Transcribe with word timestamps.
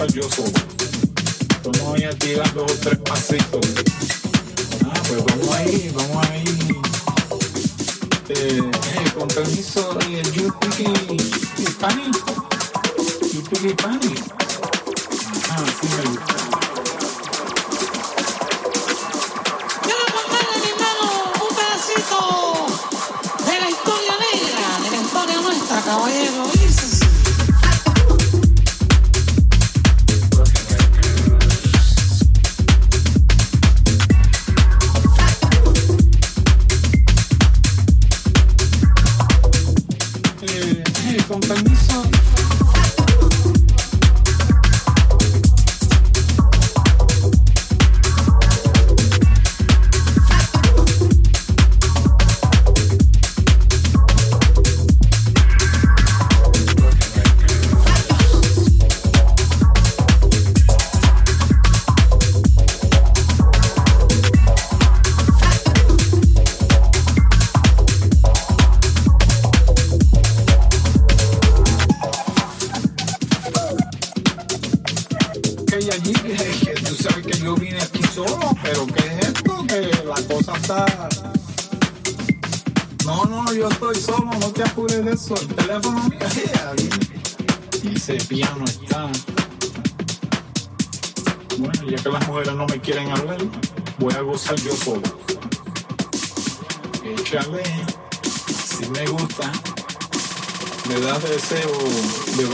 falloso. 0.00 0.44
Tú 1.62 1.70
no 1.72 1.84
voy 1.90 2.04
a 2.04 2.10
tirar 2.18 2.50
dos 2.54 2.72
o 2.72 2.74
tres 2.76 2.98
pasitos. 3.00 3.60
Ah, 4.86 5.02
pues 5.06 5.24
vamos 5.26 5.54
ahí, 5.56 5.92
vamos 5.94 6.26
ahí. 6.26 6.44
Eh, 8.30 8.62
eh, 8.62 9.10
con 9.14 9.28
permiso, 9.28 9.98
eh, 10.08 10.22
y 11.58 11.64
pani. 11.82 12.10
You 13.34 13.42
piqui 13.50 13.74
pani. 13.74 14.14
Ah, 15.50 15.66
sí, 15.82 15.88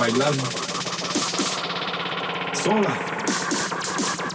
réglages 0.01 0.37
sont 2.55 2.81
là. 2.81 2.91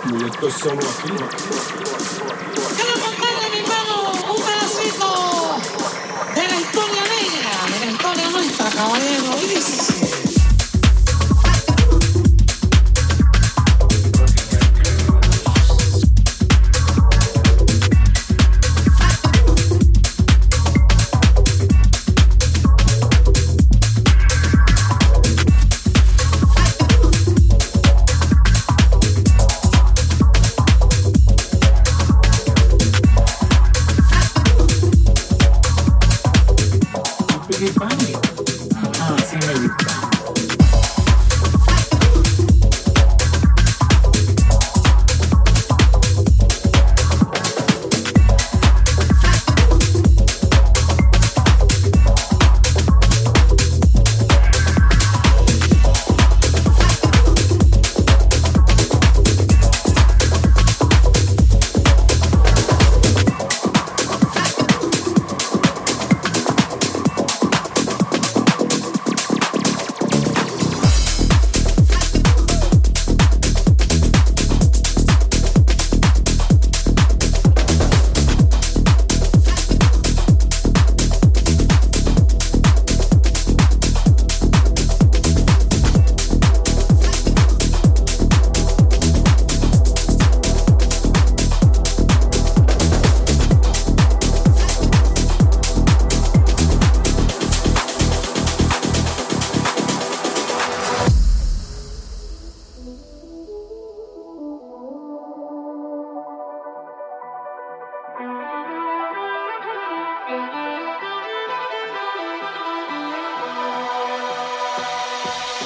Mais 0.05 0.13
il 0.13 0.21
y 0.21 0.25
a 0.25 1.50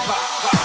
pop, 0.06 0.18
pop. 0.52 0.65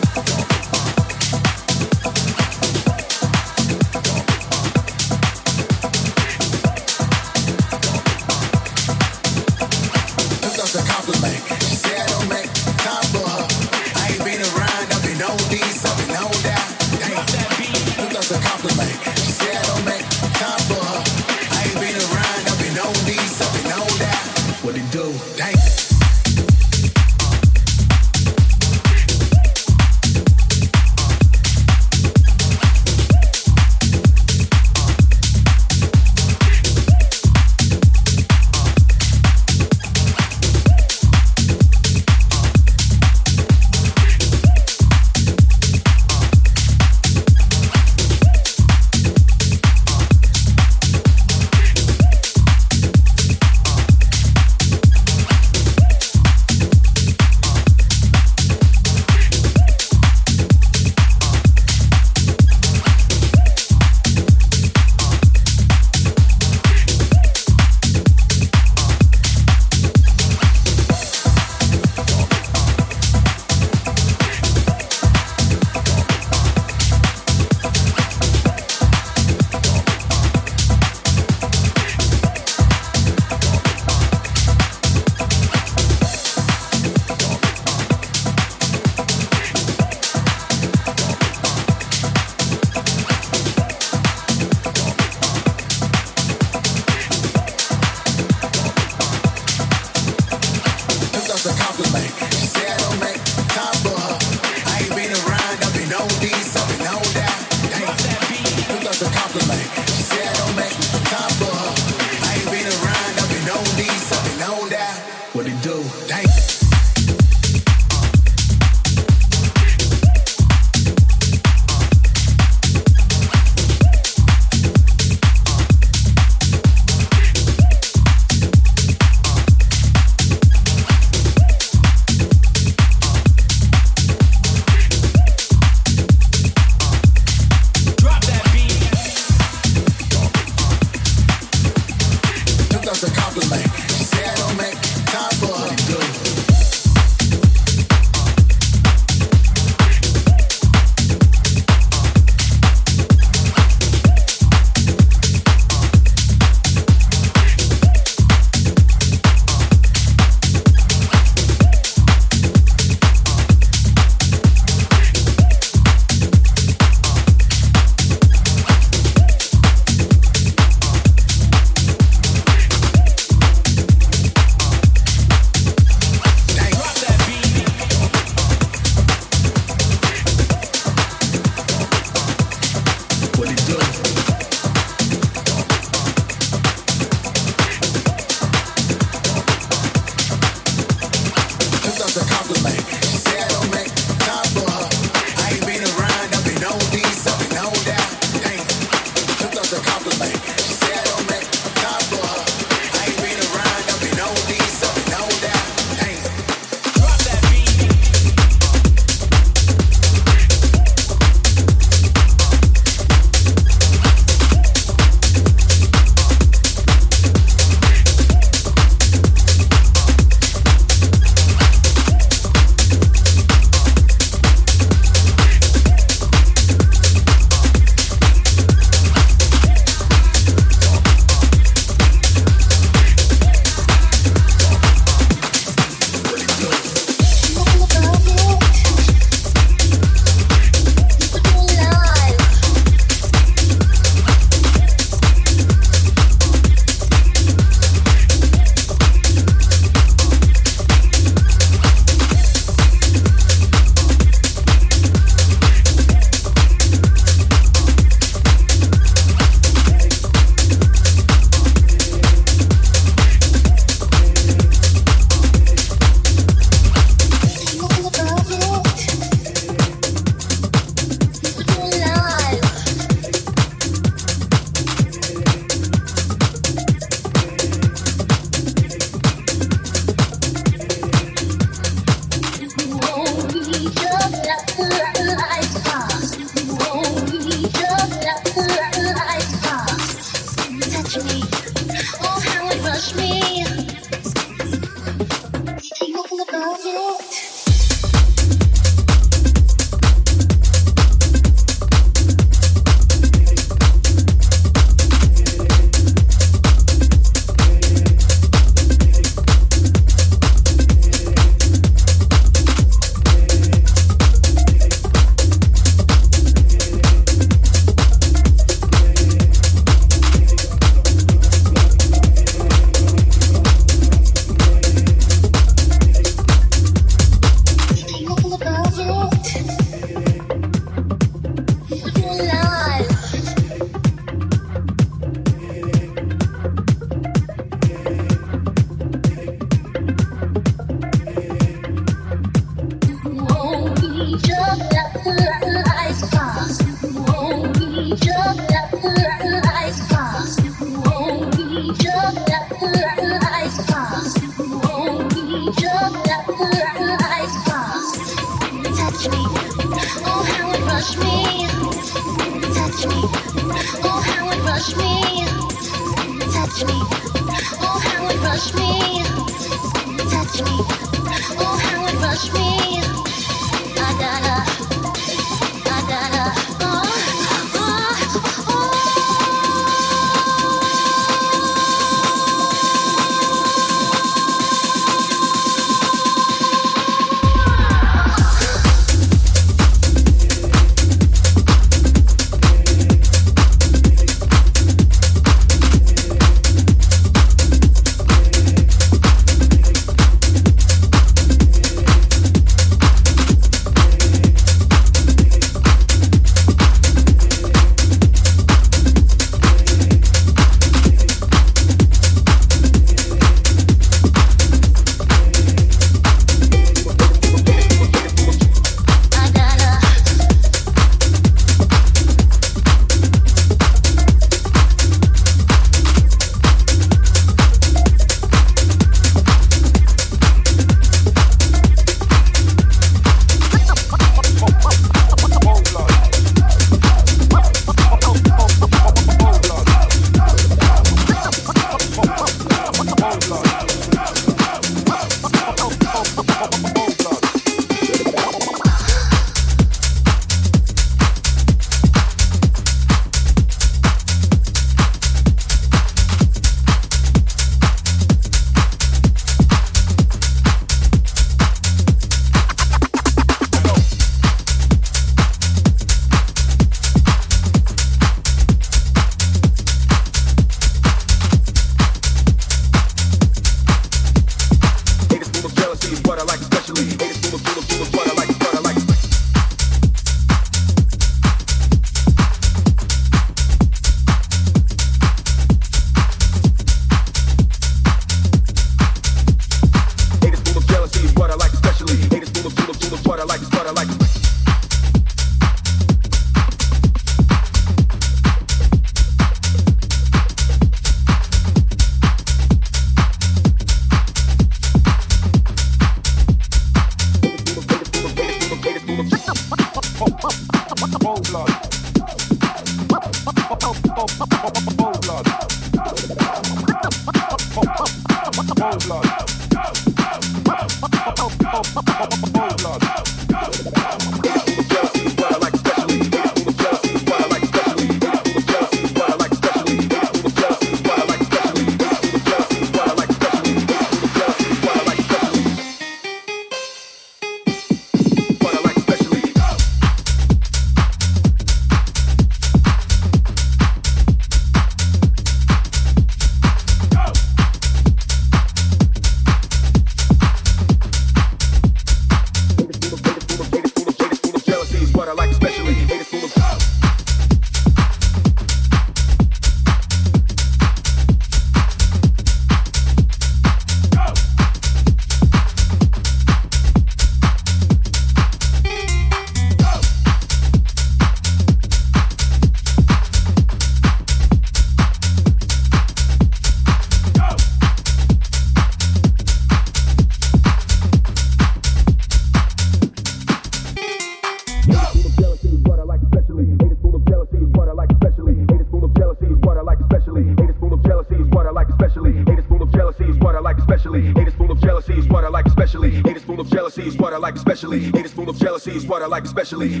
what 599.10 599.22
I 599.22 599.26
like 599.26 599.44
especially. 599.44 600.00